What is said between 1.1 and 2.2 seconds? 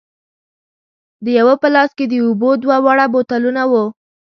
د یوه په لاس کې د